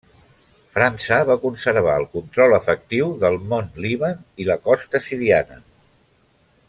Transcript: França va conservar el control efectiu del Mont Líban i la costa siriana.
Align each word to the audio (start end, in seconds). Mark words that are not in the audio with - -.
França 0.75 1.17
va 1.29 1.35
conservar 1.43 1.97
el 2.03 2.07
control 2.17 2.57
efectiu 2.59 3.13
del 3.25 3.37
Mont 3.53 3.69
Líban 3.85 4.25
i 4.45 4.49
la 4.49 4.57
costa 4.71 5.03
siriana. 5.11 5.61